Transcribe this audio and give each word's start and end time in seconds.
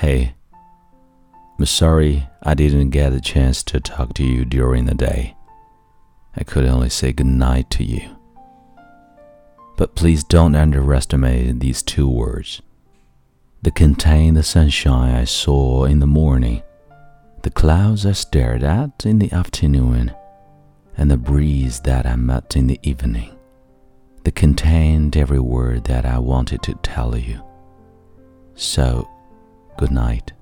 Hey, 0.00 0.32
I'm 1.58 1.66
sorry 1.66 2.26
I 2.42 2.54
didn't 2.54 2.88
get 2.88 3.12
a 3.12 3.20
chance 3.20 3.62
to 3.64 3.80
talk 3.80 4.14
to 4.14 4.24
you 4.24 4.46
during 4.46 4.86
the 4.86 4.94
day. 4.94 5.36
I 6.34 6.42
could 6.42 6.64
only 6.64 6.88
say 6.88 7.12
goodnight 7.12 7.68
to 7.72 7.84
you. 7.84 8.16
But 9.76 9.94
please 9.96 10.24
don't 10.24 10.54
underestimate 10.54 11.60
these 11.60 11.82
two 11.82 12.08
words. 12.08 12.62
They 13.60 13.72
contain 13.72 14.32
the 14.32 14.42
sunshine 14.42 15.14
I 15.14 15.24
saw 15.24 15.84
in 15.84 15.98
the 15.98 16.06
morning, 16.06 16.62
the 17.42 17.50
clouds 17.50 18.06
I 18.06 18.12
stared 18.12 18.62
at 18.62 19.04
in 19.04 19.18
the 19.18 19.30
afternoon, 19.32 20.14
and 20.96 21.10
the 21.10 21.18
breeze 21.18 21.78
that 21.80 22.06
I 22.06 22.16
met 22.16 22.56
in 22.56 22.68
the 22.68 22.80
evening. 22.82 23.36
They 24.24 24.30
contained 24.30 25.18
every 25.18 25.40
word 25.40 25.84
that 25.84 26.06
I 26.06 26.18
wanted 26.18 26.62
to 26.62 26.74
tell 26.76 27.18
you. 27.18 27.42
So, 28.54 29.06
good 29.80 29.90
night. 29.90 30.32